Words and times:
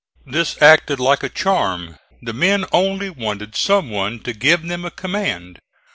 This 0.25 0.59
acted 0.63 0.99
like 0.99 1.21
a 1.21 1.29
charm. 1.29 1.99
The 2.23 2.33
men 2.33 2.65
only 2.71 3.11
wanted 3.11 3.55
some 3.55 3.91
one 3.91 4.19
to 4.21 4.33
give 4.33 4.63
them 4.63 4.83
a 4.83 4.89
command. 4.89 5.59